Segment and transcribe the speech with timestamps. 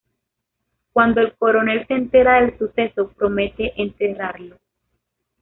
[0.93, 4.57] Cuando el coronel se entera del suceso, promete enterrarlo.